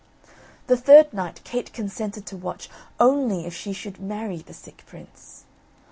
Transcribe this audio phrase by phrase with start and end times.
[0.65, 5.43] The third night Kate consented to watch, only if she should marry the sick prince.